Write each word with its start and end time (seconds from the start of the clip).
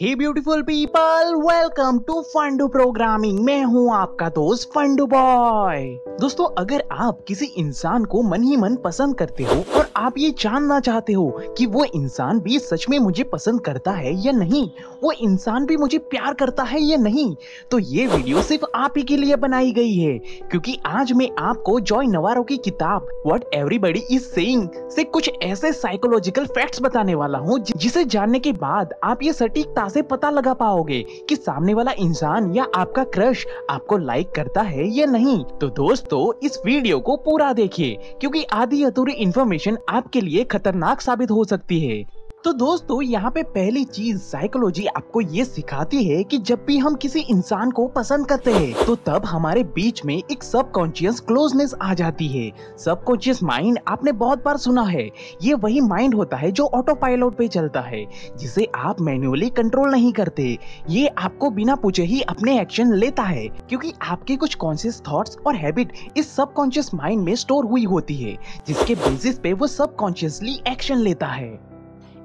Hey 0.00 0.14
beautiful 0.14 0.62
people 0.62 1.34
welcome 1.36 1.98
to 1.98 2.20
Fundoo 2.26 2.66
programming 2.68 3.40
मैं 3.44 3.62
हूँ 3.64 3.92
आपका 3.94 4.28
दोस्त 4.28 4.68
फंडू 4.74 5.06
बॉय 5.06 5.84
दोस्तों, 6.20 6.46
अगर 6.58 6.82
आप 6.92 7.18
किसी 7.28 7.46
इंसान 7.58 8.04
को 8.04 8.22
मन 8.22 8.42
ही 8.42 8.56
मन 8.56 8.76
पसंद 8.76 9.16
करते 9.16 9.44
हो 9.44 9.56
और 9.78 9.88
आप 9.96 10.14
ये 10.18 10.30
जानना 10.38 10.78
चाहते 10.80 11.12
हो 11.12 11.54
कि 11.58 11.66
वो 11.66 11.84
इंसान 11.84 12.40
भी 12.40 12.58
सच 12.58 12.86
में 12.90 12.98
मुझे 12.98 13.24
पसंद 13.24 13.60
करता 13.60 13.92
है 13.92 14.12
या 14.26 14.32
नहीं, 14.32 14.68
वो 15.02 15.12
इंसान 15.12 15.66
भी 15.66 15.76
मुझे 15.76 15.98
प्यार 16.10 16.34
करता 16.34 16.62
है 16.62 16.80
या 16.80 16.96
नहीं 16.98 17.34
तो 17.70 17.78
ये 17.78 18.06
वीडियो 18.06 18.42
सिर्फ़ 18.42 18.64
आप 18.74 18.94
ही 18.96 19.02
के 19.02 19.16
लिए 19.16 19.36
बनाई 19.36 19.72
गई 19.72 19.92
है, 19.92 20.18
क्योंकि 20.18 20.78
आज 20.86 21.12
मैं 21.12 21.28
आपको 21.40 21.78
जॉय 21.82 22.06
नवारो 22.06 22.42
की 22.42 22.56
किताब 22.58 23.08
वट 23.26 23.44
एवरीबडी 23.54 24.04
इज़ 24.10 24.24
सेइंग 24.24 24.68
से 24.90 25.04
कुछ 25.04 25.30
ऐसे 25.42 25.72
साइकोलॉजिकल 25.74 26.46
फैक्ट्स 26.48 26.82
बताने 26.82 27.14
वाला 27.14 27.38
हूँ 27.38 27.58
जिसे 27.66 28.04
जानने 28.06 28.38
के 28.38 28.52
बाद 28.64 28.94
आप 29.04 29.22
ये 29.22 29.32
सटीकता 29.32 29.88
से 29.90 30.02
पता 30.02 30.30
लगा 30.30 30.54
पाओगे 30.54 31.02
कि 31.28 31.36
सामने 31.36 31.74
वाला 31.74 31.92
इंसान 31.98 32.54
या 32.54 32.66
आपका 32.76 33.04
क्रश 33.04 33.46
आपको 33.70 33.96
लाइक 33.96 34.30
करता 34.30 34.62
है 34.62 34.88
या 34.88 35.06
नहीं। 35.06 35.44
तो 35.60 35.68
दोस्तों, 35.68 36.46
इस 36.46 36.58
वीडियो 36.66 37.00
को 37.00 37.16
पूरा 37.16 37.52
देखिए, 37.52 37.98
क्योंकि 38.20 38.44
आधी 38.52 38.82
अधूरी 38.84 39.12
इन्फॉर्मेशन 39.12 39.78
आपके 39.88 40.20
लिए 40.20 40.44
खतरनाक 40.44 41.00
साबित 41.00 41.30
हो 41.30 41.44
सकती 41.44 41.80
है। 41.80 42.19
तो 42.44 42.52
दोस्तों, 42.52 43.00
यहाँ 43.02 43.30
पे 43.30 43.42
पहली 43.44 43.82
चीज़ 43.84 44.18
साइकोलॉजी 44.18 44.84
आपको 44.86 45.20
ये 45.20 45.44
सिखाती 45.44 46.02
है 46.04 46.22
कि 46.24 46.38
जब 46.40 46.64
भी 46.66 46.76
हम 46.78 46.94
किसी 46.94 47.20
इंसान 47.20 47.70
को 47.70 47.86
पसंद 47.88 48.26
करते 48.26 48.52
हैं 48.52 48.86
तो 48.86 48.94
तब 48.96 49.24
हमारे 49.26 49.64
बीच 49.74 50.04
में 50.04 50.14
एक 50.14 50.42
सबकॉन्शियस 50.42 51.20
क्लोजनेस 51.20 51.74
आ 51.82 51.92
जाती 51.94 52.28
है। 52.28 52.76
सबकॉन्शियस 52.78 53.42
माइंड 53.42 53.78
आपने 53.88 54.12
बहुत 54.14 54.44
बार 54.44 54.56
सुना 54.56 54.82
है। 54.82 55.08
ये 55.42 55.54
वही 55.54 55.80
माइंड 55.80 56.14
होता 56.14 56.36
है 56.36 56.50
जो 56.50 56.66
ऑटो 56.66 56.94
पायलट 56.94 57.36
पे 57.38 57.48
चलता 57.48 57.80
है, 57.80 58.04
जिसे 58.38 58.66
आप 58.76 59.00
मैन्युअली 59.00 59.50
कंट्रोल 59.50 59.90
नहीं 59.90 60.12
करते। 60.12 60.58
ये 60.90 61.06
आपको 61.08 61.50
बिना 61.50 61.74
पूछे 61.76 62.04
ही 62.04 62.20
अपने 62.22 62.60
एक्शन 62.60 62.94
लेता 62.94 63.22
है, 63.22 63.46
क्योंकि 63.48 63.92
आपके 64.02 64.36
कुछ 64.36 64.54
कॉन्शियस 64.56 65.02
थॉट्स 65.08 65.38
और 65.46 65.56
हैबिट 65.56 65.92
इस 66.16 66.34
सबकॉन्शियस 66.36 66.94
माइंड 66.94 67.24
में 67.24 67.34
स्टोर 67.36 67.66
हुई 67.66 67.84
होती 67.84 68.16
है, 68.16 68.36
जिसके 68.66 68.94
बेसिस 68.94 69.38
पे 69.38 69.52
वो 69.52 69.66
सबकॉन्शियसली 69.66 70.60
एक्शन 70.68 70.98
लेता 70.98 71.26
है। 71.26 71.69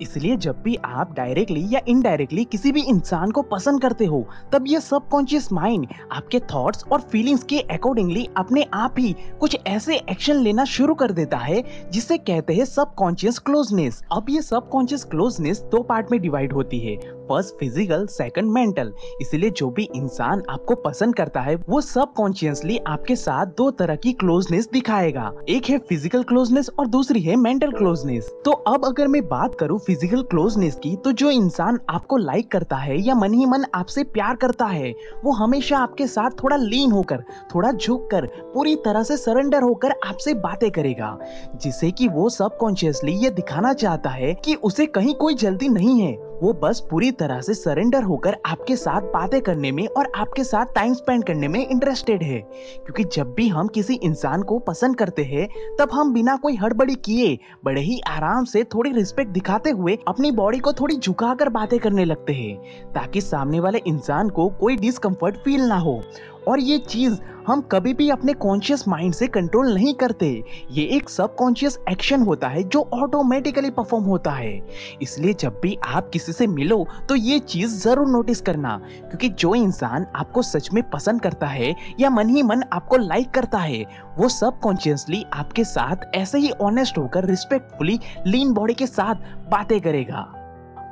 इसलिए 0.02 0.36
जब 0.38 0.62
भी 0.62 0.76
आप 0.86 1.14
डायरेक्टली 1.16 1.66
या 1.70 1.80
इनडायरेक्टली 1.88 2.44
किसी 2.46 2.72
भी 2.72 2.82
इंसान 2.82 3.32
को 3.32 3.42
पसंद 3.42 3.82
करते 3.82 4.06
हो, 4.06 4.26
तब 4.54 4.66
ये 4.68 4.80
सबकॉन्शियस 4.80 5.52
माइंड 5.54 5.88
आपके 6.12 6.40
थॉट्स 6.54 6.84
और 6.92 7.02
फीलिंग्स 7.02 7.44
के 7.44 7.60
अकॉर्डिंगली 7.72 8.28
अपने 8.38 8.66
आप 8.74 8.96
ही 9.00 9.16
कुछ 9.40 9.58
ऐसे 9.68 9.96
एक्शन 10.12 10.36
लेना 10.36 10.66
शुरू 10.66 10.94
कर 10.94 11.12
देता 11.12 11.38
है, 11.38 11.64
जिसे 11.92 12.18
कहते 12.18 12.54
हैं 12.54 12.66
सबकॉन्शियस 12.66 13.40
क्लोजनेस 13.40 14.02
अब 14.12 14.26
ये 14.30 14.42
सबकॉन्शियस 14.42 15.04
क्लोजनेस 15.04 15.62
दो 15.72 15.82
पार्ट 15.84 16.12
में 16.12 16.20
डिवाइड 16.22 16.54
होती 16.54 16.80
है। 16.80 16.96
फ़र्स्ट 17.26 17.56
फ़िज़िकल 17.60 18.06
सेकंड 18.08 18.52
मेंटल 18.52 18.92
इसलिए 19.22 19.50
जो 19.52 19.70
भी 19.70 19.84
इंसान 19.96 20.44
आपको 20.50 20.76
पसंद 20.82 21.16
करता 21.16 21.42
है, 21.42 21.56
वो 21.70 21.82
सब 21.82 22.14
कॉन्शियसली 22.14 22.78
आपके 22.88 23.16
साथ 23.16 23.46
दो 23.58 23.70
तरह 23.74 23.96
की 23.96 24.14
क्लोजनेस 24.16 24.70
दिखाएगा। 24.74 25.32
एक 25.50 25.70
है 25.70 25.78
फ़िज़िकल 25.80 26.24
क्लोजनेस 26.24 26.70
और 26.80 26.88
दूसरी 26.88 27.22
है 27.22 27.36
मेंटल 27.36 27.72
क्लोजनेस 27.72 28.32
तो 28.46 28.52
अब 28.52 28.86
अगर 28.86 29.08
मैं 29.08 29.22
बात 29.28 29.56
करूँ 29.60 29.80
फ़िज़िकल 29.80 30.22
क्लोजनेस 30.26 30.76
की 30.76 30.96
तो 30.96 31.12
जो 31.14 31.32
इंसान 31.32 31.80
आपको 31.90 32.18
लाइक 32.18 32.52
करता 32.52 32.76
है 32.78 33.00
या 33.02 33.16
मन 33.16 33.34
ही 33.34 33.46
मन 33.46 33.66
आपसे 33.76 34.04
प्यार 34.06 34.36
करता 34.36 34.66
है, 34.66 34.94
वो 35.24 35.32
हमेशा 35.34 35.78
आपके 35.78 36.08
साथ 36.08 36.32
थोड़ा 36.44 36.56
लीन 36.58 36.92
होकर, 36.92 37.24
थोड़ा 37.56 37.72
झुक 37.72 38.10
कर 38.12 38.26
पूरी 38.54 38.76
तरह 38.86 39.04
से 39.04 39.18
सरेंडर 39.18 39.62
होकर 39.62 39.94
आपसे 40.06 40.34
बातें 40.36 40.70
करेगा। 40.72 41.18
जिससे 41.56 41.92
कि 41.92 42.08
वो 42.08 42.30
सबकॉन्शियसली 42.30 43.14
ये 43.16 43.30
दिखाना 43.32 43.74
चाहता 43.76 44.10
है 44.10 44.34
कि 44.36 44.56
उसे 44.56 44.86
कहीं 44.88 45.14
कोई 45.16 45.36
जल्दी 45.36 45.68
नहीं 45.70 46.00
है। 46.02 46.14
वो 46.44 46.54
बस 46.54 46.88
पूरी 46.92 47.12
तरह 47.12 47.42
से 47.42 47.54
सरेंडर 47.54 48.04
होकर 48.04 48.38
आपके 48.46 48.76
साथ 48.76 49.02
बातें 49.02 49.42
करने 49.42 49.72
में 49.72 49.88
और 49.88 50.12
आपके 50.16 50.44
साथ 50.44 50.66
टाइम 50.66 50.94
स्पेंड 50.94 51.24
करने 51.24 51.48
में 51.48 51.68
इंटरेस्टेड 51.68 52.24
है। 52.24 52.40
क्योंकि 52.86 53.04
जब 53.04 53.34
भी 53.34 53.48
हम 53.48 53.68
किसी 53.68 53.94
इंसान 53.94 54.44
को 54.44 54.60
पसंद 54.60 54.96
करते 54.96 55.24
हैं, 55.24 55.50
तब 55.80 55.90
हम 55.94 56.14
बिना 56.14 56.36
कोई 56.36 56.56
हड़बड़ी 56.56 56.96
किए, 56.96 57.40
बड़े 57.66 57.82
ही 57.82 58.00
आराम 58.00 58.46
से 58.46 58.64
थोड़ी 58.64 58.92
रिस्पेक्ट 58.92 59.32
दिखाते 59.32 59.70
हुए 59.70 59.98
अपनी 60.08 60.32
बॉडी 60.32 60.60
को 60.60 60.74
थोड़ी 60.74 60.98
झुकाकर 60.98 61.50
बातें 61.50 61.80
करने 61.80 62.06
लगते 62.06 62.34
हैं, 62.34 62.58
ताकि 62.94 63.22
सामने 63.22 63.60
वाले 63.60 63.82
इंसान 63.88 64.30
को 64.30 64.50
कोई 64.50 64.76
डिस्कम्फर्ट 64.76 65.36
फील 65.36 65.62
ना 65.62 65.78
हो। 65.78 66.04
और 66.48 66.60
ये 66.60 66.78
चीज़ 66.78 67.20
हम 67.48 67.62
कभी 67.62 67.94
भी 67.94 68.10
अपने 68.10 68.34
कॉन्शियस 68.36 68.88
माइंड 68.88 69.14
से 69.14 69.28
कंट्रोल 69.28 69.74
नहीं 69.74 69.94
करते। 69.94 70.28
ये 70.72 70.84
एक 70.96 71.10
सबकॉन्शियस 71.10 71.78
एक्शन 71.90 72.22
होता 72.22 72.48
है 72.48 72.64
जो 72.66 72.80
ऑटोमेटिकली 72.94 73.70
परफॉर्म 73.72 74.06
होता 74.06 74.32
है। 74.32 74.62
इसलिए 75.02 75.34
जब 75.34 75.60
भी 75.64 75.78
आप 75.86 76.10
किसी 76.14 76.32
से 76.32 76.48
मिलो 76.48 76.86
तो 77.10 77.16
ये 77.16 77.40
चीज़ 77.42 77.76
ज़रूर 77.80 78.08
नोटिस 78.08 78.42
करना, 78.42 78.78
क्योंकि 79.00 79.30
जो 79.30 79.54
इंसान 79.56 80.06
आपको 80.16 80.42
सच 80.42 80.70
में 80.74 80.82
पसंद 80.90 81.22
करता 81.22 81.48
है 81.48 81.74
या 82.00 82.10
मन 82.10 82.30
ही 82.30 82.44
मन 82.44 82.64
आपको 82.74 82.98
लाइक 82.98 83.30
करता 83.32 83.60
है, 83.60 83.84
वो 84.18 84.30
सबकॉन्शियसली 84.30 85.24
आपके 85.34 85.64
साथ 85.64 86.16
ऐसे 86.16 86.38
ही 86.38 86.52
ऑनेस्ट 86.62 86.98
होकर 86.98 87.26
रिस्पेक्टफुली 87.26 88.00
लीन 88.28 88.54
बॉडी 88.54 88.74
के 88.74 88.88
साथ 88.88 89.16
बातें 89.50 89.80
करेगा। 89.82 90.35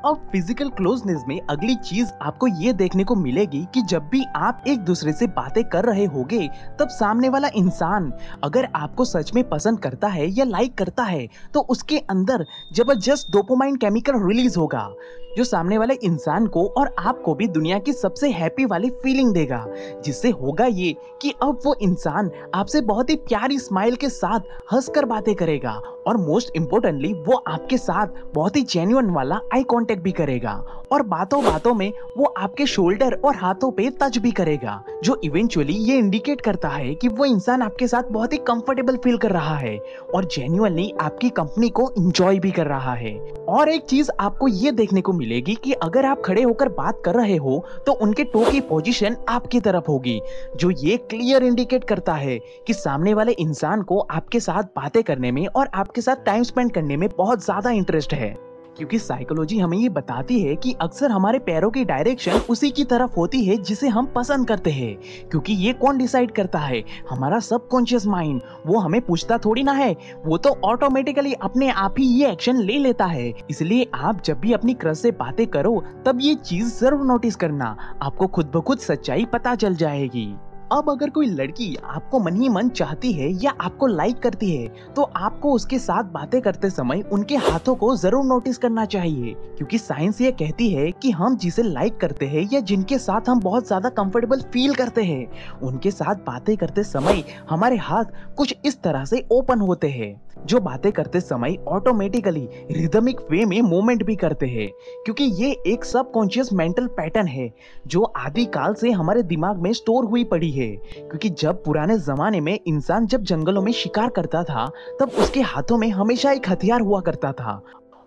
अब 0.06 0.16
फ़िज़िकल 0.31 0.69
क्लोजनेस 0.69 1.24
में 1.28 1.40
अगली 1.50 1.75
चीज़ 1.75 2.08
आपको 2.22 2.47
ये 2.62 2.72
देखने 2.74 3.03
को 3.03 3.16
मिलेगी 3.16 3.64
कि 3.74 3.81
जब 3.81 4.08
भी 4.12 4.24
आप 4.36 4.64
एक 4.68 4.80
दूसरे 4.80 5.14
से 5.14 5.28
बातें 5.28 5.64
कर 5.64 5.86
रहे 5.86 6.06
होगे, 6.06 6.47
तब 6.80 6.88
सामने 6.90 7.30
वाला 7.30 7.50
इंसान 7.56 8.12
अगर 8.44 8.68
आपको 8.75 9.06
सच 9.06 9.34
में 9.36 9.44
पसंद 9.50 9.80
करता 9.80 10.08
है 10.08 10.28
या 10.30 10.46
लाइक 10.46 10.78
करता 10.78 11.03
है 11.03 11.28
तो 11.53 11.59
उसके 11.69 11.97
अंदर 12.09 12.46
ज़बरदस्त 12.74 13.31
डोपामाइन 13.31 13.75
केमिकल 13.75 14.28
रिलीज़ 14.28 14.58
होगा, 14.59 14.90
जो 15.38 15.44
सामने 15.44 15.78
वाले 15.78 15.94
इंसान 16.03 16.47
को 16.47 16.66
और 16.78 16.94
आपको 17.00 17.36
भी 17.36 17.47
दुनिया 17.47 17.80
की 17.80 17.94
सबसे 17.94 18.30
हैप्पी 18.31 18.66
वाली 18.66 18.90
फीलिंग 19.03 19.34
देगा। 19.34 19.66
जिससे 20.06 20.30
होगा 20.31 20.66
ये 20.66 20.96
कि 21.22 21.34
अब 21.44 21.59
वो 21.66 21.75
इंसान 21.81 22.31
आपसे 22.56 22.81
बहुत 22.84 23.09
ही 23.09 23.16
प्यारी 23.24 23.59
स्माइल 23.59 23.96
के 23.96 24.09
साथ 24.09 24.52
हंसकर 24.74 25.06
बातें 25.06 25.34
करेगा 25.36 25.72
और 26.08 26.18
मोस्ट 26.18 26.56
इम्पोर्टेंटली 26.56 27.13
वो 27.28 27.36
आपके 27.47 27.78
साथ 27.78 28.08
बहुत 28.34 28.56
ही 28.56 28.62
जेन्युइन 28.63 29.09
वाला 29.09 29.40
आई 29.53 29.63
कांटेक्ट 29.94 30.04
भी 30.04 30.12
करेगा 30.14 30.52
और 30.92 31.02
बातों 31.04 31.44
बातों 31.44 31.74
में 31.74 31.92
वो 32.18 32.26
आपके 32.38 32.66
शोल्डर 32.66 33.14
और 33.16 33.36
हाथों 33.36 33.72
पे 33.72 33.90
टच 34.02 34.18
भी 34.18 34.31
करेगा, 34.31 34.84
जो 35.04 35.20
इवेंचुअली 35.24 35.74
ये 35.74 35.98
इंडिकेट 35.98 36.42
करता 36.42 36.70
है 36.70 36.94
कि 36.96 37.08
वो 37.08 37.26
इंसान 37.26 37.62
आपके 37.62 37.88
साथ 37.88 38.12
बहुत 38.12 38.34
ही 38.34 38.38
कंफर्टेबल 38.48 38.98
फील 39.04 39.18
कर 39.18 39.31
रहा 39.31 39.56
है 39.58 39.78
और 40.16 40.26
जेन्युइनली 40.26 40.92
आपकी 41.02 41.30
कंपनी 41.31 41.70
को 41.70 41.90
इंजॉय 41.98 42.40
भी 42.40 42.52
कर 42.52 42.68
रहा 42.68 42.94
है। 42.94 43.14
और 43.50 43.70
एक 43.70 43.86
चीज़ 43.86 44.12
आपको 44.20 44.48
ये 44.48 44.72
देखने 44.72 45.02
को 45.02 45.14
मिलेगी 45.14 45.56
कि 45.56 45.74
अगर 45.74 46.06
आप 46.06 46.22
खड़े 46.25 46.44
होकर 46.44 46.70
बात 46.72 47.02
कर 47.06 47.16
रहे 47.16 47.38
हो 47.38 47.64
तो 47.86 47.92
उनके 48.04 48.24
टो 48.25 48.46
की 48.52 48.62
पोजीशन 48.64 49.18
आपकी 49.30 49.60
तरफ़ 49.60 49.88
होगी, 49.88 50.20
जो 50.56 50.70
ये 50.72 50.98
क्लियर 51.10 51.44
इंडिकेट 51.44 51.84
करता 51.84 52.14
है 52.16 52.40
कि 52.68 52.74
सामने 52.74 53.14
वाले 53.14 53.31
इंसान 53.40 53.81
को 53.81 54.00
आपके 54.02 54.40
साथ 54.40 54.64
बातें 54.75 55.04
करने 55.04 55.31
में 55.31 55.46
और 55.48 55.70
आपके 55.74 56.02
साथ 56.02 56.25
टाइम 56.25 56.44
स्पेंड 56.44 56.72
करने 56.72 56.98
में 56.98 57.10
बहुत 57.18 57.44
ज़्यादा 57.46 57.72
इंटरेस्ट 57.72 58.14
है। 58.14 58.36
क्योंकि 58.78 59.00
साइकोलॉजी 59.00 59.59
हमें 59.59 59.78
ये 59.78 59.89
बताती 59.89 60.39
है 60.41 60.56
कि 60.56 60.75
अक्सर 60.81 61.11
हमारे 61.11 61.39
पैरों 61.39 61.69
की 61.72 61.84
डायरेक्शन 61.85 62.31
उसी 62.50 62.69
की 62.72 62.84
तरफ़ 62.84 63.11
होती 63.11 63.44
है 63.45 63.57
जिसे 63.57 63.88
हम 63.88 64.06
पसंद 64.06 64.47
करते 64.47 64.72
हैं। 64.72 64.95
क्योंकि 65.31 65.53
ये 65.53 65.73
कौन 65.73 65.97
डिसाइड 65.97 66.31
करता 66.31 66.59
है? 66.59 66.83
हमारा 67.09 67.39
सबकॉन्शियस 67.39 68.07
माइंड 68.07 68.41
वो 68.67 68.79
हमें 68.79 69.01
पूछता 69.01 69.38
थोड़ी 69.38 69.63
ना 69.63 69.72
है। 69.72 69.95
वो 70.25 70.38
तो 70.38 70.50
ऑटोमेटिकली 70.63 71.33
अपने 71.33 71.69
आप 71.69 71.95
ही 72.00 72.06
ये 72.06 72.31
एक्शन 72.31 72.56
ले 72.56 72.78
लेता 72.78 73.06
है। 73.06 73.33
इसलिए 73.50 73.88
आप 73.95 74.22
जब 74.25 74.39
भी 74.39 74.53
अपनी 74.53 74.73
क्रश 74.73 74.97
से 74.97 75.12
बातें 75.12 75.47
करो, 75.47 75.83
तब 76.06 76.19
ये 76.22 76.35
चीज़ 76.35 76.79
ज़रूर 76.79 77.06
नोटिस 77.06 77.35
करना। 77.35 77.75
आपको 78.01 78.28
खुद 78.28 78.51
ब 78.56 78.62
खुद 78.62 78.78
सच्चाई 78.78 79.25
पता 79.25 79.56
चल 79.56 79.75
जाएगी। 79.75 80.33
अब 80.73 80.89
अगर 80.89 81.09
कोई 81.09 81.25
लड़की 81.28 81.75
आपको 81.85 82.19
मन 82.19 82.35
ही 82.35 82.47
मन 82.50 82.69
चाहती 82.69 83.11
है 83.13 83.29
या 83.44 83.51
आपको 83.61 83.88
लाइक 83.88 84.19
करती 84.19 84.50
है 84.51 84.67
तो 84.95 85.01
आपको 85.01 85.51
उसके 85.53 85.79
साथ 85.79 86.03
बातें 86.13 86.39
करते 86.41 86.69
समय 86.69 87.03
उनके 87.13 87.35
हाथों 87.39 87.75
को 87.75 87.95
ज़रूर 87.95 88.25
नोटिस 88.25 88.57
करना 88.57 88.85
चाहिए। 88.85 89.33
क्योंकि 89.57 89.78
साइंस 89.78 90.22
ये 90.22 90.31
कहती 90.33 90.69
है 90.69 90.89
कि 90.94 91.12
हम 91.12 91.38
जिसे 91.38 91.63
लाइक 91.63 91.97
करते 91.97 92.25
हैं 92.25 92.47
या 92.53 92.59
जिनके 92.62 92.98
साथ 92.98 93.30
हम 93.30 93.39
बहुत 93.39 93.68
ज़्यादा 93.68 93.89
कंफर्टेबल 93.92 94.42
फील 94.53 94.74
करते 94.75 95.03
हैं, 95.03 95.59
उनके 95.62 95.92
साथ 95.92 96.25
बातें 96.27 96.56
करते 96.57 96.83
समय 96.86 97.24
हमारे 97.50 97.77
हाथ 97.80 98.36
कुछ 98.38 98.56
इस 98.65 98.81
तरह 98.83 99.06
से 99.06 99.24
ओपन 99.31 99.59
होते 99.62 99.89
हैं, 99.89 100.21
जो 100.45 100.59
बातें 100.62 100.92
करते 100.92 101.19
समय 101.21 101.57
ऑटोमेटिकली 101.69 102.48
रिदमिक 102.71 103.19
वे 103.31 103.45
में 103.45 103.62
मूवमेंट 103.62 104.03
भी 104.06 104.15
करते 104.15 104.48
हैं। 104.48 104.69
क्योंकि 105.06 105.24
ये 105.36 105.51
एक 105.68 105.86
सबकॉन्शियस 105.86 106.51
मेंटल 106.53 106.88
पैटर्न 106.98 107.27
है, 107.27 107.50
जो 107.88 108.03
आदि 108.18 108.45
काल 108.53 108.74
से 108.74 108.92
हमारे 108.94 109.24
दिमाग 109.25 109.62
में 109.62 109.71
स्टोर 109.74 110.06
हुई 110.06 110.24
पड़ी 110.25 110.51
है। 110.51 110.62
क्योंकि 110.71 111.30
जब 111.30 111.63
पुराने 111.63 111.98
जमाने 111.98 112.42
में 112.42 112.60
इंसान 112.68 113.06
जब 113.06 113.24
जंगलों 113.24 113.62
में 113.62 113.71
शिकार 113.71 114.10
करता 114.10 114.44
था, 114.44 114.71
तब 115.00 115.12
उसके 115.19 115.42
हाथों 115.42 115.77
में 115.77 115.89
हमेशा 115.89 116.31
एक 116.31 116.50
हथियार 116.50 116.81
हुआ 116.81 117.01
करता 117.01 117.31
था। 117.31 117.63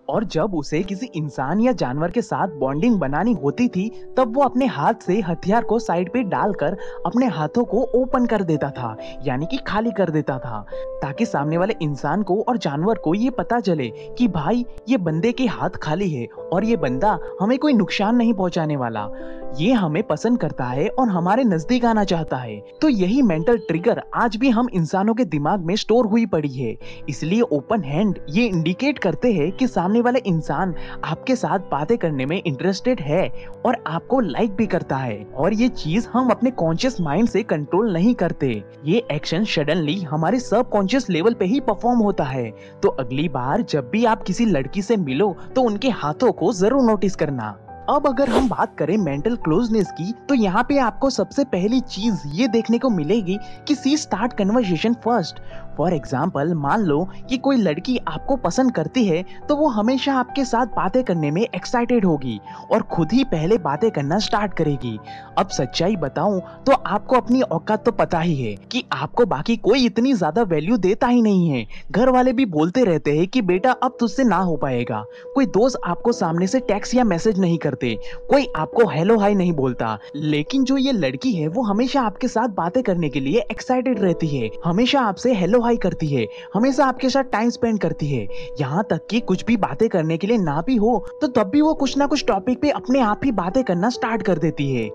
और 0.09 0.23
जब 0.23 0.55
उसे 0.55 0.83
किसी 0.83 1.05
इंसान 1.15 1.59
या 1.59 1.71
जानवर 1.71 2.11
के 2.11 2.21
साथ 2.21 2.47
बॉन्डिंग 2.47 2.99
बनानी 2.99 3.33
होती 3.33 3.67
थी, 3.67 3.89
तब 4.17 4.35
वो 4.35 4.43
अपने 4.43 4.65
हाथ 4.65 4.93
से 4.93 5.21
हथियार 5.21 5.63
को 5.63 5.79
साइड 5.79 6.13
पे 6.13 6.23
डालकर 6.23 6.77
अपने 7.05 7.27
हाथों 7.27 7.63
को 7.63 7.77
ओपन 7.77 8.25
कर 8.25 8.43
देता 8.43 8.69
था, 8.69 8.97
यानी 9.23 9.45
कि 9.45 9.57
खाली 9.57 9.91
कर 9.91 10.09
देता 10.09 10.39
था, 10.39 10.65
ताकि 10.73 11.25
सामने 11.25 11.57
वाले 11.57 11.73
इंसान 11.81 12.23
को 12.23 12.41
और 12.41 12.57
जानवर 12.57 12.97
को 12.97 13.15
ये 13.15 13.29
पता 13.29 13.59
चले 13.59 13.87
कि 13.87 14.27
भाई, 14.27 14.65
ये 14.89 14.97
बंदे 14.97 15.31
के 15.31 15.45
हाथ 15.45 15.69
खाली 15.69 16.09
है 16.09 16.27
और 16.53 16.63
ये 16.63 16.75
बंदा 16.77 17.17
हमें 17.41 17.57
कोई 17.59 17.73
नुकसान 17.73 18.15
नहीं 18.15 18.33
पहुँचाने 18.33 18.75
वाला। 18.75 19.07
ये 19.59 19.71
हमें 19.71 20.01
पसंद 20.03 20.37
करता 20.39 20.65
है 20.65 20.87
और 20.89 21.09
हमारे 21.09 21.43
नज़दीक 21.43 21.85
आना 21.85 22.03
चाहता 22.03 22.37
है। 22.37 22.59
तो 22.81 22.89
यही 22.89 23.21
मेंटल 23.21 23.57
ट्रिगर 23.57 24.01
आज 24.15 24.35
भी 24.35 24.49
हम 24.49 24.67
इंसानों 24.73 25.13
के 25.13 25.25
दिमाग 25.25 25.65
में 25.65 25.75
स्टोर 25.75 26.07
हुई 26.07 26.25
पड़ी 26.25 26.51
है। 26.53 26.75
इसलिए 27.09 27.41
ओपन 27.41 27.83
हैंड 27.83 28.19
ये 28.29 28.45
इंडिकेट 28.45 28.99
करते 28.99 29.31
हैं 29.33 29.51
कि 29.51 29.67
सामने 29.67 30.01
वाले 30.01 30.19
इंसान 30.19 30.75
आपके 31.03 31.35
साथ 31.35 31.59
बातें 31.71 31.97
करने 31.97 32.25
में 32.25 32.41
इंटरेस्टेड 32.41 33.01
है 33.01 33.27
और 33.65 33.77
आपको 33.87 34.19
लाइक 34.19 34.55
भी 34.55 34.65
करता 34.67 34.95
है। 34.95 35.23
और 35.35 35.53
ये 35.53 35.67
चीज़ 35.67 36.07
हम 36.07 36.29
अपने 36.29 36.51
कॉन्शियस 36.53 36.99
माइंड 37.01 37.29
से 37.29 37.43
कंट्रोल 37.43 37.93
नहीं 37.93 38.13
करते। 38.15 38.51
ये 38.85 39.03
एक्शन 39.11 39.45
सडनली 39.45 39.99
हमारे 40.01 40.39
सब 40.39 40.69
कॉन्शियस 40.69 41.09
लेवल 41.09 41.33
पे 41.33 41.45
ही 41.45 41.59
परफॉर्म 41.59 41.99
होता 41.99 42.23
है। 42.23 42.49
तो 42.83 42.89
अगली 42.89 43.27
बार 43.29 43.61
जब 43.61 43.89
भी 43.89 44.05
आप 44.05 44.23
किसी 44.23 44.45
लड़की 44.45 44.81
से 44.81 44.97
मिलो 44.97 45.35
तो 45.55 45.61
उनके 45.61 45.89
हाथों 45.89 46.31
को 46.39 46.51
ज़रूर 46.53 46.83
नोटिस 46.83 47.15
करना। 47.15 47.55
अब 47.89 48.07
अगर 48.07 48.29
हम 48.29 48.47
बात 48.49 48.75
करें 48.77 48.95
मेंटल 48.97 49.35
क्लोजनेस 49.35 49.91
की 49.91 50.11
तो 50.29 50.35
यहाँ 50.35 50.63
पे 50.63 50.77
आपको 50.79 51.09
सबसे 51.09 51.43
पहली 51.45 51.79
चीज़ 51.81 52.27
ये 52.27 52.47
देखने 52.47 52.77
को 52.77 52.89
मिलेगी 52.89 53.37
कि 53.67 53.75
she 53.75 53.95
start 53.97 54.33
conversation 54.33 54.93
first 55.03 55.39
for 55.77 55.93
example 55.93 56.53
मान 56.55 56.83
लो 56.83 57.03
कि 57.29 57.37
कोई 57.39 57.57
लड़की 57.57 57.97
आपको 58.07 58.35
पसंद 58.37 58.71
करती 58.71 59.05
है 59.05 59.23
तो 59.49 59.55
वो 59.55 59.67
हमेशा 59.69 60.13
आपके 60.15 60.45
साथ 60.45 60.75
बातें 60.75 61.03
करने 61.03 61.31
में 61.31 61.41
एक्साइटेड 61.41 62.05
होगी 62.05 62.39
और 62.71 62.81
खुद 62.91 63.11
ही 63.11 63.23
पहले 63.27 63.57
बातें 63.59 63.89
करना 63.91 64.19
स्टार्ट 64.19 64.53
करेगी। 64.53 64.97
अब 65.37 65.47
सच्चाई 65.49 65.95
बताऊँ 65.97 66.41
तो 66.65 66.71
आपको 66.71 67.15
अपनी 67.15 67.41
औकात 67.41 67.85
तो 67.85 67.91
पता 67.93 68.19
ही 68.19 68.35
है 68.35 68.55
कि 68.71 68.83
आपको 68.93 69.25
बाकी 69.27 69.55
कोई 69.59 69.85
इतनी 69.85 70.13
ज़्यादा 70.13 70.41
वैल्यू 70.45 70.77
देता 70.79 71.07
ही 71.07 71.21
नहीं 71.21 71.49
है। 71.49 71.65
घर 71.91 72.09
वाले 72.09 72.33
भी 72.33 72.45
बोलते 72.47 72.83
रहते 72.83 73.17
हैं 73.17 73.27
कि, 73.27 73.41
बेटा, 73.43 73.71
अब 73.73 73.97
तुझसे 73.99 74.23
ना 74.23 74.37
हो 74.37 74.55
पाएगा। 74.55 75.03
कोई 75.35 75.45
दोस्त 75.47 75.79
आपको 75.85 76.11
सामने 76.11 76.47
से 76.47 76.59
टेक्स्ट 76.61 76.95
या 76.95 77.03
मैसेज 77.03 77.39
नहीं 77.39 77.57
करते, 77.57 77.93
कोई 78.29 78.47
आपको 78.55 78.87
हेलो 78.87 79.17
हाई 79.19 79.35
नहीं 79.35 79.51
बोलता। 79.53 79.97
लेकिन 80.15 80.63
जो 80.63 80.77
ये 80.77 80.91
लड़की 80.91 81.33
है, 81.33 81.47
वो 81.47 81.63
हमेशा 81.63 82.01
आपके 82.01 82.27
साथ 82.27 82.55
बातें 82.55 82.81
करने 82.83 83.09
के 83.09 83.19
लिए 83.19 83.45
एक्साइटेड 83.51 83.99
रहती 83.99 84.27
है। 84.29 84.49
हमेशा 84.65 85.01
आपसे 85.01 85.33
हेलो 85.35 85.61
हाई 85.67 85.77
करती 85.77 86.07
है, 86.07 86.27
हमेशा 86.53 86.85
आपके 86.85 87.09
साथ 87.09 87.23
टाइम 87.23 87.49
स्पेंड 87.49 87.79
करती 87.79 88.07
है। 88.07 88.27
यहाँ 88.59 88.83
तक 88.89 89.07
कि 89.09 89.19
कुछ 89.21 89.45
भी 89.45 89.57
बातें 89.59 89.87
करने 89.89 90.17
के 90.17 90.27
लिए 90.27 90.37
ना 90.37 90.61
भी 90.61 90.75
हो 90.75 90.97
तो 91.21 91.27
तब 91.27 91.49
भी 91.49 91.61
वो 91.61 91.73
कुछ 91.75 91.97
ना 91.97 92.05
कुछ 92.05 92.25
टॉपिक 92.27 92.61
पे 92.61 92.69
अपने 92.71 92.99
आप 93.01 93.21
ही 93.25 93.31
बातें 93.33 93.63
करना 93.63 93.89
स्टार्ट 93.89 94.23
कर 94.23 94.37
देती 94.37 94.73
है। 94.75 94.89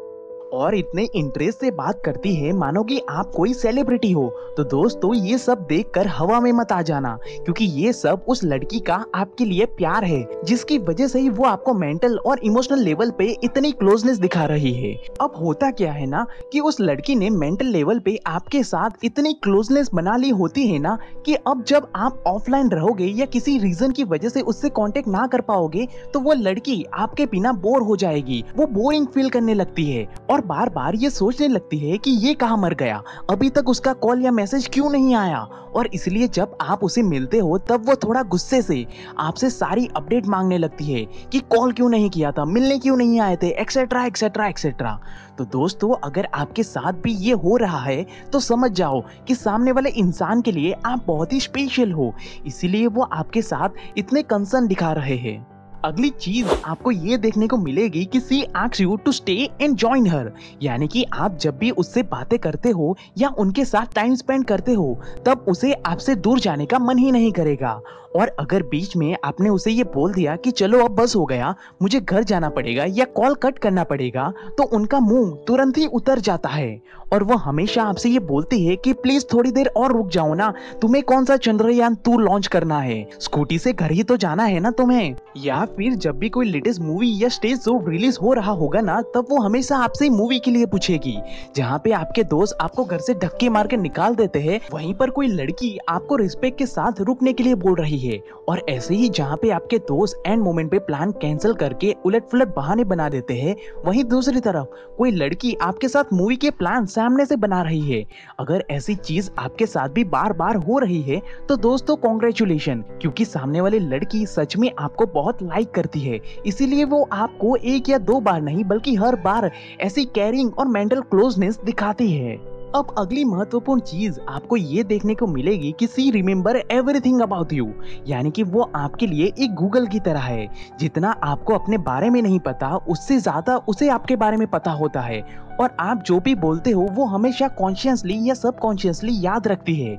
और 0.52 0.74
इतने 0.74 1.06
इंटरेस्ट 1.14 1.60
से 1.60 1.70
बात 1.70 2.00
करती 2.04 2.34
है, 2.34 2.52
मानो 2.52 2.82
कि 2.82 3.00
आप 3.10 3.30
कोई 3.36 3.52
सेलिब्रिटी 3.54 4.10
हो। 4.12 4.28
तो 4.56 4.64
दोस्तों, 4.66 5.14
ये 5.14 5.38
सब 5.38 5.66
देखकर 5.68 6.06
हवा 6.08 6.40
में 6.40 6.50
मत 6.52 6.72
आ 6.72 6.80
जाना, 6.82 7.16
क्योंकि 7.24 7.64
ये 7.64 7.92
सब 7.92 8.24
उस 8.28 8.42
लड़की 8.44 8.80
का 8.80 9.04
आपके 9.14 9.44
लिए 9.44 9.66
प्यार 9.72 10.04
है, 10.04 10.26
जिसकी 10.44 10.78
वजह 10.80 11.08
से 11.08 11.20
ही 11.20 11.28
वो 11.28 11.44
आपको 11.44 11.74
मेंटल 11.74 12.16
और 12.18 12.40
इमोशनल 12.44 12.82
लेवल 12.82 13.10
पे 13.10 13.26
इतनी 13.44 13.72
क्लोजनेस 13.72 14.18
दिखा 14.18 14.44
रही 14.44 14.72
है। 14.74 14.94
अब 15.20 15.36
होता 15.36 15.70
क्या 15.70 15.92
है 15.92 16.06
ना, 16.06 16.26
कि 16.52 16.60
उस 16.60 16.80
लड़की 16.80 17.14
ने 17.14 17.30
मेंटल 17.30 17.66
लेवल 17.68 17.98
पे 17.98 18.18
आपके 18.26 18.62
साथ 18.62 19.04
इतनी 19.04 19.32
क्लोजनेस 19.42 19.90
बना 19.94 20.16
ली 20.16 20.30
होती 20.32 20.66
है 20.68 20.78
ना, 20.78 20.98
कि 21.26 21.34
अब 21.36 21.64
जब 21.64 21.86
आप 21.96 22.22
ऑफलाइन 22.26 22.70
रहोगे 22.70 23.06
या 23.06 23.26
किसी 23.26 23.58
रीजन 23.58 23.92
की 23.92 24.04
वजह 24.04 24.28
से 24.28 24.40
उससे 24.42 24.68
कॉन्टेक्ट 24.70 25.08
ना 25.08 25.26
कर 25.26 25.40
पाओगे 25.42 25.86
तो 26.12 26.20
वो 26.20 26.32
लड़की 26.32 26.82
आपके 26.94 27.26
बिना 27.26 27.52
बोर 27.54 27.82
हो 27.82 27.96
जाएगी, 27.96 28.42
वो 28.56 28.66
बोरिंग 28.68 29.06
फील 29.06 29.28
करने 29.30 29.54
लगती 29.54 29.84
है। 29.84 30.06
और 30.30 30.40
बार 30.42 30.68
बार 30.70 30.94
ये 30.94 31.10
सोचने 31.10 31.48
लगती 31.48 31.78
है 31.78 31.96
कि 31.98 32.10
ये 32.10 32.34
कहा 32.34 32.56
मर 32.56 32.74
गया? 32.74 33.02
अभी 33.30 33.50
तक 33.50 33.68
उसका 33.68 33.92
कॉल 33.94 34.22
या 34.22 34.30
मैसेज 34.32 34.68
क्यों 34.72 34.90
नहीं 34.90 35.14
आया? 35.14 35.40
और 35.74 35.86
इसलिए 35.86 36.28
जब 36.28 36.56
आप 36.60 36.82
उसे 36.84 37.02
मिलते 37.02 37.38
हो, 37.38 37.58
तब 37.60 37.86
वो 37.86 37.94
थोड़ा 37.96 38.22
गुस्से 38.22 38.60
से 38.62 38.86
आपसे 39.18 39.50
सारी 39.50 39.88
अपडेट 39.96 40.26
मांगने 40.26 40.58
लगती 40.58 40.84
है 40.84 41.04
कि 41.32 41.38
कॉल 41.50 41.72
क्यों 41.72 41.88
नहीं 41.88 42.10
किया 42.10 42.32
था, 42.32 42.44
मिलने 42.44 42.78
क्यों 42.78 42.96
नहीं 42.96 43.20
आए 43.20 43.36
थे 43.36 43.48
एक्सेट्रा 43.60 44.04
एक्सेट्रा 44.06 44.46
एक्सेट्रा 44.46 44.98
तो 45.38 45.44
दोस्तों, 45.44 45.94
अगर 46.04 46.28
आपके 46.34 46.62
साथ 46.62 46.92
भी 46.92 47.12
ये 47.16 47.32
हो 47.34 47.56
रहा 47.56 47.78
है 47.78 48.04
तो 48.32 48.40
समझ 48.40 48.70
जाओ 48.70 49.00
कि 49.28 49.34
सामने 49.34 49.72
वाले 49.72 49.90
इंसान 49.90 50.42
के 50.42 50.52
लिए 50.52 50.74
आप 50.86 51.04
बहुत 51.06 51.32
ही 51.32 51.40
स्पेशल 51.40 51.92
हो। 51.92 52.12
इसीलिए 52.46 52.86
वो 52.86 53.02
आपके 53.02 53.42
साथ 53.42 53.98
इतने 53.98 54.22
कंसर्न 54.24 54.66
दिखा 54.66 54.92
रहे 54.92 55.16
हैं। 55.16 55.51
अगली 55.84 56.08
चीज़ 56.10 56.48
आपको 56.64 56.90
ये 56.90 57.16
देखने 57.16 57.46
को 57.48 57.56
मिलेगी 57.56 58.04
कि 58.04 58.20
she 58.20 58.42
asks 58.56 58.80
you 58.80 58.96
to 58.96 59.12
stay 59.12 59.32
and 59.60 59.76
join 59.76 60.06
her. 60.06 60.30
यानी 60.62 60.88
कि 60.88 61.04
आप 61.14 61.38
जब 61.38 61.58
भी 61.58 61.70
उससे 61.70 62.02
बातें 62.02 62.38
करते 62.38 62.70
हो 62.70 62.96
या 63.18 63.28
उनके 63.38 63.64
साथ 63.64 63.94
टाइम 63.94 64.14
स्पेंड 64.14 64.44
करते 64.44 64.72
हो, 64.72 64.98
तब 65.26 65.44
उसे 65.48 65.72
आपसे 65.72 66.14
दूर 66.14 66.40
जाने 66.40 66.66
का 66.66 66.78
मन 66.78 66.98
ही 66.98 67.10
नहीं 67.12 67.32
करेगा। 67.32 67.80
और 68.16 68.28
अगर 68.40 68.62
बीच 68.62 68.96
में 68.96 69.16
आपने 69.24 69.48
उसे 69.48 69.70
ये 69.70 69.84
बोल 69.84 70.12
दिया 70.14 70.34
कि 70.36 70.50
चलो 70.50 70.84
अब 70.84 70.94
बस 70.94 71.14
हो 71.16 71.24
गया, 71.24 71.54
मुझे 71.82 72.00
घर 72.00 72.24
जाना 72.24 72.48
पड़ेगा 72.48 72.84
या 72.88 73.04
कॉल 73.16 73.34
कट 73.34 73.58
करना 73.58 73.84
पड़ेगा 73.84 74.32
तो 74.58 74.64
उनका 74.76 75.00
मुँह 75.00 75.36
तुरंत 75.46 75.78
ही 75.78 75.86
उतर 75.86 76.18
जाता 76.20 76.48
है। 76.48 76.80
और 77.12 77.22
वो 77.22 77.36
हमेशा 77.36 77.82
आपसे 77.82 78.08
ये 78.08 78.18
बोलती 78.18 78.64
है 78.66 78.74
कि 78.76 78.92
प्लीज़ 78.92 79.24
थोड़ी 79.32 79.50
देर 79.50 79.66
और 79.66 79.92
रुक 79.92 80.08
जाओ 80.08 80.34
ना, 80.34 80.52
तुम्हें 80.82 81.02
कौन 81.04 81.24
सा 81.24 81.36
चंद्रयान 81.36 81.94
टू 81.94 82.18
लॉन्च 82.18 82.46
करना 82.46 82.78
है? 82.78 83.06
स्कूटी 83.20 83.58
से 83.58 83.72
घर 83.72 83.92
ही 83.92 84.02
तो 84.02 84.16
जाना 84.16 84.44
है 84.44 84.60
ना 84.60 84.70
तुम्हें? 84.70 85.14
या 85.36 85.64
फिर 85.76 85.94
जब 85.94 86.18
भी 86.18 86.28
कोई 86.28 86.46
लेटेस्ट 86.46 86.80
मूवी 86.80 87.12
या 87.22 87.28
स्टेज 87.28 87.60
शो 87.60 87.76
रिलीज़ 87.88 88.18
हो 88.22 88.32
रहा 88.32 88.52
होगा 88.52 88.80
ना, 88.80 89.00
तब 89.14 89.26
वो 89.30 89.40
हमेशा 89.40 89.76
आपसे 89.76 90.08
मूवी 90.10 90.38
के 90.38 90.50
लिए 90.50 90.66
पूछेगी। 90.66 91.16
जहाँ 91.56 91.80
पे 91.84 91.92
आपके 91.92 92.22
दोस्त 92.24 92.56
आपको 92.60 92.84
घर 92.84 92.98
से 92.98 93.14
धक्के 93.14 93.48
मार 93.48 93.66
के 93.66 93.76
निकाल 93.76 94.14
देते 94.14 94.40
हैं, 94.40 94.60
वहीं 94.72 94.94
पर 94.94 95.10
कोई 95.10 95.26
लड़की 95.28 95.76
आपको 95.88 96.16
रिस्पेक्ट 96.16 96.58
के 96.58 96.66
साथ 96.66 97.00
रुकने 97.00 97.32
के 97.32 97.44
लिए 97.44 97.54
बोल 97.56 97.74
रही 97.74 97.98
है। 97.98 98.20
और 98.48 98.62
ऐसे 98.68 98.94
ही 98.94 99.08
जहाँ 99.10 99.36
पे 99.36 99.50
आपके 99.50 99.78
दोस्त 99.78 100.22
एंड 100.26 100.42
मोमेंट 100.42 100.70
पे 100.70 100.78
प्लान 100.80 101.12
कैंसिल 101.12 101.54
करके 101.54 101.94
उलट 102.06 102.22
पुलट 102.22 102.54
बहाने 102.56 102.84
बना 102.84 103.08
देते 103.08 103.34
हैं, 103.34 103.56
वहीं 103.86 104.04
दूसरी 104.04 104.40
तरफ़ 104.40 104.96
कोई 104.98 105.10
लड़की 105.10 105.54
आपके 105.62 105.88
साथ 105.88 106.12
मूवी 106.12 106.36
के 106.36 106.50
प्लान 106.52 106.86
सामने 106.86 107.26
से 107.26 107.36
बना 107.36 107.62
रही 107.62 107.80
है। 107.82 108.04
अगर 108.40 108.64
ऐसी 108.70 108.94
चीज़ 108.94 109.30
आपके 109.38 109.66
साथ 109.66 109.88
भी 109.88 110.04
बार 110.06 110.32
बार 110.32 110.56
हो 110.58 110.78
रही 110.78 111.00
है 111.02 111.20
तो 111.48 111.56
दोस्तों 111.58 111.96
कॉन्ग्रेचुलेशन 111.96 112.84
क्योंकि 113.00 113.24
सामने 113.24 113.60
वाली 113.60 113.78
लड़की 113.78 114.24
सच 114.26 114.56
में 114.56 114.70
आपको 114.78 115.06
बहुत 115.12 115.42
लाइक 115.42 115.61
करती 115.64 116.00
है। 116.00 116.20
इसीलिए 116.46 116.84
वो 116.84 117.08
आपको 117.12 117.56
एक 117.56 117.88
या 117.88 117.98
दो 117.98 118.20
बार 118.20 118.40
नहीं, 118.42 118.64
बल्कि 118.64 118.94
हर 118.94 119.16
बार 119.16 119.50
ऐसी 119.80 120.04
केयरिंग 120.04 120.52
और 120.58 120.68
मेंटल 120.68 121.00
क्लोजनेस 121.00 121.60
दिखाती 121.64 122.12
है। 122.12 122.52
अब 122.74 122.94
अगली 122.98 123.24
महत्वपूर्ण 123.24 123.80
चीज़ 123.80 124.18
आपको 124.28 124.56
ये 124.56 124.82
देखने 124.84 125.14
को 125.14 125.26
मिलेगी 125.26 125.74
कि 125.80 125.86
she 125.86 126.10
remember 126.10 126.56
everything 126.56 127.20
about 127.20 127.52
you 127.52 127.72
यानी 128.06 128.30
कि 128.30 128.42
वो 128.42 128.70
आपके 128.76 129.06
लिए 129.06 129.32
एक 129.38 129.54
गूगल 129.54 129.86
की 129.86 130.00
तरह 130.00 130.20
है। 130.20 130.48
जितना 130.80 131.10
आपको 131.10 131.54
अपने 131.54 131.78
बारे 131.78 132.10
में 132.10 132.22
नहीं 132.22 132.38
पता, 132.38 132.76
उससे 132.76 133.18
ज़्यादा 133.18 133.56
उसे 133.56 133.88
आपके 133.88 134.16
बारे 134.16 134.36
में 134.36 134.46
पता 134.46 134.70
होता 134.70 135.00
है। 135.00 135.20
और 135.60 135.76
आप 135.80 136.02
जो 136.02 136.20
भी 136.20 136.34
बोलते 136.34 136.70
हो, 136.70 136.88
वो 136.92 137.04
हमेशा 137.04 137.48
कॉन्शियसली 137.48 138.18
या 138.28 138.34
सबकॉन्शियसली 138.34 139.20
याद 139.20 139.48
रखती 139.48 139.74
है। 139.74 139.96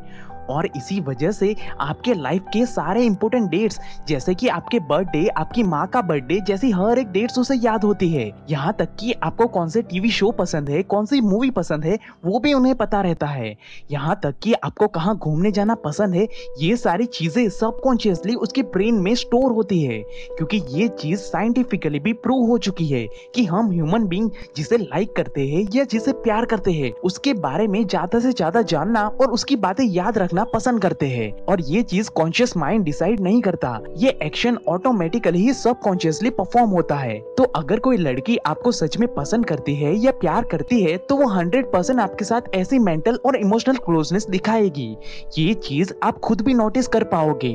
और 0.50 0.66
इसी 0.68 1.00
वजह 1.02 1.32
से 1.32 1.56
आपके 1.82 2.14
लाइफ 2.14 2.46
के 2.54 2.66
सारे 2.66 3.04
इंपोर्टेंट 3.06 3.50
डेट्स 3.50 3.80
जैसे 4.08 4.34
कि 4.36 4.48
आपके 4.48 4.80
बर्थडे 4.80 5.28
आपकी 5.38 5.64
माँ 5.64 5.86
का 5.88 6.02
बर्थडे 6.02 6.40
जैसी 6.48 6.72
हर 6.72 7.00
एक 7.00 7.08
डेट्स 7.08 7.38
उसे 7.40 7.56
याद 7.56 7.84
होती 7.84 8.10
है। 8.10 8.30
यहाँ 8.50 8.74
तक 8.80 8.96
कि 9.00 9.12
आपको 9.24 9.48
कौन 9.48 9.70
से 9.70 9.82
टीवी 9.82 10.10
शो 10.10 10.32
पसंद 10.32 10.70
है, 10.70 10.82
कौन 10.84 11.06
सी 11.06 11.22
मूवी 11.22 11.50
पसंद 11.52 11.86
है, 11.86 11.98
वो 12.26 12.40
भी 12.40 12.54
उन्हें 12.54 12.76
पता 12.76 13.02
रहता 13.02 13.28
है। 13.28 13.56
यहाँ 13.92 14.20
तक 14.24 14.36
कि 14.44 14.54
आपको 14.54 14.88
कहाँ 14.90 15.16
घूमने 15.18 15.52
जाना 15.52 15.76
पसंद 15.76 16.16
है, 16.16 16.28
ये 16.60 16.76
सारी 16.78 17.06
चीज़ें 17.06 17.48
सबकॉन्शियसली 17.50 18.36
उसके 18.36 18.62
ब्रेन 18.64 18.96
में 18.96 19.14
स्टोर 19.16 19.52
होती 19.52 19.82
है। 19.82 20.02
क्योंकि 20.38 20.62
ये 20.70 20.88
चीज़ 21.00 21.20
साइंटिफिकली 21.20 22.00
भी 22.00 22.14
प्रूव 22.16 22.46
हो 22.48 22.58
चुकी 22.58 22.86
है 22.86 23.06
कि 23.36 23.46
हम 23.46 23.72
ह्यूमन 23.72 24.08
बींग 24.08 24.30
जिसे 24.56 24.78
लाइक 24.78 25.16
करते 25.16 25.48
हैं 25.48 25.68
या 25.76 25.84
जिसे 25.84 26.12
प्यार 26.14 26.46
करते 26.46 26.72
हैं, 26.72 26.92
उसके 27.04 27.34
बारे 27.34 27.68
में 27.68 27.86
ज़्यादा 27.88 28.20
से 28.20 28.32
ज़्यादा 28.32 28.62
जानना 28.64 29.08
और 29.08 29.32
उसकी 29.32 29.56
बातें 29.58 29.84
याद 29.86 30.18
रखना 30.18 30.33
रखना 30.34 30.44
पसंद 30.54 30.82
करते 30.82 31.08
हैं 31.08 31.32
और 31.46 31.62
ये 31.62 31.82
चीज़ 31.84 32.10
कॉन्शियस 32.10 32.56
माइंड 32.58 32.84
डिसाइड 32.86 33.20
नहीं 33.20 33.42
करता। 33.42 33.80
ये 33.98 34.10
एक्शन 34.24 34.58
ऑटोमेटिकली 34.68 35.40
ही 35.40 35.54
सब 35.54 35.80
कॉन्शियसली 35.80 36.30
परफॉर्म 36.30 36.70
होता 36.70 36.96
है। 36.96 37.20
तो 37.38 37.44
अगर 37.56 37.80
कोई 37.80 37.98
लड़की 37.98 38.38
आपको 38.46 38.72
सच 38.72 38.98
में 38.98 39.08
पसंद 39.14 39.46
करती 39.46 39.76
है 39.76 39.94
या 39.96 40.12
प्यार 40.22 40.46
करती 40.52 40.82
है 40.84 40.98
तो 41.00 41.16
वो 41.16 41.28
हंड्रेड 41.30 41.72
परसेंट 41.72 42.00
आपके 42.00 42.26
साथ 42.26 42.56
ऐसी 42.56 42.80
मेंटल 42.80 43.20
और 43.26 43.36
इमोशनल 43.36 43.76
क्लोजनेस 43.86 44.26
दिखाएगी। 44.30 44.90
ये 45.38 45.54
चीज़ 45.54 45.94
आप 46.04 46.20
खुद 46.20 46.42
भी 46.42 46.54
नोटिस 46.54 46.88
कर 46.88 47.04
पाओगे। 47.04 47.54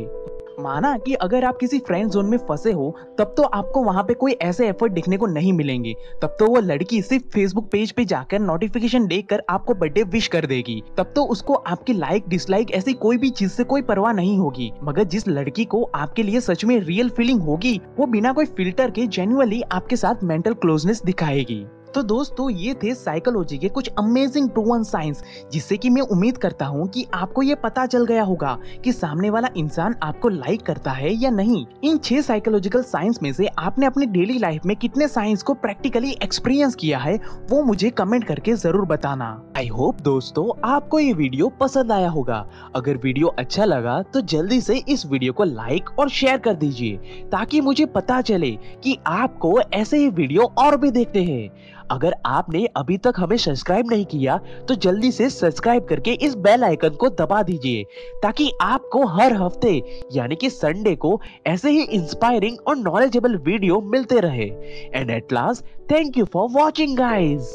माना 0.60 0.96
कि 0.98 1.14
अगर 1.14 1.44
आप 1.44 1.56
किसी 1.56 1.78
फ्रेंड 1.78 2.10
जोन 2.10 2.26
में 2.26 2.38
फंसे 2.38 2.72
हो, 2.72 2.94
तब 3.18 3.34
तो 3.36 3.42
आपको 3.42 3.82
वहाँ 3.82 4.02
पे 4.02 4.14
कोई 4.14 4.32
ऐसे 4.32 4.68
एफर्ट 4.68 4.92
दिखने 4.92 5.16
को 5.16 5.26
नहीं 5.26 5.52
मिलेंगे। 5.52 5.94
तब 6.22 6.36
तो 6.38 6.46
वो 6.46 6.60
लड़की 6.60 7.02
सिर्फ़ 7.02 7.24
फेसबुक 7.24 7.70
पेज 7.72 7.92
पे 7.92 8.04
जाकर 8.04 8.38
नोटिफिकेशन 8.38 9.06
देखकर 9.06 9.42
आपको 9.50 9.74
बर्थडे 9.74 10.02
विश 10.02 10.26
कर 10.26 10.46
देगी। 10.46 10.82
तब 10.98 11.12
तो 11.16 11.24
उसको 11.24 11.54
आपकी 11.54 11.92
लाइक 11.92 12.28
डिसलाइक 12.28 12.70
ऐसी 12.70 12.92
कोई 12.92 13.18
भी 13.18 13.30
चीज़ 13.30 13.50
से 13.50 13.64
कोई 13.64 13.82
परवाह 13.82 14.12
नहीं 14.12 14.38
होगी। 14.38 14.72
मगर 14.82 15.04
जिस 15.04 15.28
लड़की 15.28 15.64
को 15.64 15.82
आपके 15.94 16.22
लिए 16.22 16.40
सच 16.40 16.64
में 16.64 16.78
रियल 16.80 17.08
फीलिंग 17.08 17.42
होगी, 17.42 17.80
वो 17.98 18.06
बिना 18.06 18.32
कोई 18.32 18.46
फ़िल्टर 18.46 18.90
के 18.90 19.06
जेन्युअली 19.06 19.62
आपके 19.62 19.96
साथ 19.96 20.24
मेंटल 20.24 20.54
क्लोजनेस 20.54 21.02
दिखाएगी। 21.04 21.64
तो 21.94 22.02
दोस्तों, 22.04 22.48
ये 22.50 22.74
थे 22.74 22.92
साइकोलॉजी 22.94 23.58
के 23.58 23.68
कुछ 23.68 23.88
अमेजिंग 23.98 24.48
प्रूवन 24.50 24.82
साइंस 24.84 25.22
जिससे 25.52 25.76
कि 25.76 25.90
मैं 25.90 26.02
उम्मीद 26.04 26.38
करता 26.38 26.66
हूँ 26.66 26.86
कि 26.88 27.06
आपको 27.14 27.42
ये 27.42 27.54
पता 27.56 27.86
चल 27.86 28.04
गया 28.06 28.22
होगा 28.22 28.56
कि 28.84 28.92
सामने 28.92 29.30
वाला 29.30 29.48
इंसान 29.56 29.94
आपको 30.02 30.28
लाइक 30.28 30.62
करता 30.62 30.90
है 30.90 31.12
या 31.14 31.30
नहीं। 31.30 31.64
इन 31.84 31.98
छह 31.98 32.20
साइकोलॉजिकल 32.20 32.82
साइंस 32.84 33.18
में 33.22 33.32
से 33.32 33.46
आपने 33.58 33.86
अपनी 33.86 34.06
डेली 34.08 34.38
लाइफ 34.38 34.66
में 34.66 34.74
कितने 34.76 35.08
साइंस 35.08 35.42
को 35.42 35.54
प्रैक्टिकली 35.56 36.10
एक्सपीरियंस 36.22 36.74
किया 36.74 36.98
है, 36.98 37.16
वो 37.50 37.62
मुझे 37.62 37.90
कमेंट 37.92 38.24
करके 38.24 38.54
ज़रूर 38.54 38.86
बताना। 38.86 39.30
आई 39.56 39.66
होप 39.68 40.00
दोस्तों, 40.02 40.48
आपको 40.64 40.98
ये 40.98 41.12
वीडियो 41.14 41.48
पसंद 41.60 41.92
आया 41.92 42.08
होगा। 42.10 42.44
अगर 42.76 42.96
वीडियो 42.98 43.28
अच्छा 43.38 43.64
लगा 43.64 44.00
तो 44.04 44.20
जल्दी 44.22 44.60
से 44.60 44.76
इस 44.88 45.06
वीडियो 45.06 45.32
को 45.32 45.44
लाइक 45.44 45.90
और 45.98 46.08
शेयर 46.10 46.38
कर 46.38 46.54
दीजिए, 46.54 46.96
ताकि 47.28 47.60
मुझे 47.60 47.86
पता 47.88 48.20
चले 48.22 48.50
कि 48.84 48.96
आपको 49.08 49.58
ऐसे 49.62 49.98
ही 49.98 50.08
वीडियो 50.10 50.52
और 50.58 50.76
भी 50.76 50.90
देखते 50.90 51.22
हैं। 51.24 51.77
अगर 51.90 52.14
आपने 52.26 52.64
अभी 52.76 52.96
तक 52.98 53.14
हमें 53.16 53.36
सब्सक्राइब 53.36 53.90
नहीं 53.90 54.04
किया 54.06 54.36
तो 54.68 54.74
जल्दी 54.76 55.10
से 55.12 55.28
सब्सक्राइब 55.30 55.84
करके 55.84 56.12
इस 56.18 56.34
बेल 56.38 56.64
आइकन 56.64 56.94
को 56.94 57.08
दबा 57.10 57.42
दीजिए, 57.42 57.84
ताकि 58.22 58.50
आपको 58.60 59.04
हर 59.08 59.32
हफ़्ते, 59.34 59.82
यानी 60.12 60.36
कि 60.36 60.50
संडे 60.50 60.94
को 60.96 61.20
ऐसे 61.46 61.70
ही 61.70 61.82
इंस्पायरिंग 61.82 62.58
और 62.68 62.76
नॉलेजेबल 62.76 63.36
वीडियो 63.46 63.80
मिलते 63.92 64.20
रहे। 64.20 64.48
And 64.94 65.10
at 65.10 65.32
last 65.32 65.64
thank 65.92 66.18
you 66.18 66.24
for 66.24 66.48
watching 66.52 66.96
guys 66.98 67.54